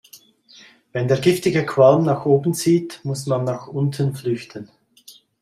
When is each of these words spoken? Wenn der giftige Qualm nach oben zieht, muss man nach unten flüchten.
Wenn 0.93 1.07
der 1.07 1.19
giftige 1.19 1.63
Qualm 1.63 2.03
nach 2.05 2.25
oben 2.25 2.55
zieht, 2.55 3.01
muss 3.03 3.27
man 3.27 3.43
nach 3.43 3.67
unten 3.67 4.15
flüchten. 4.15 4.71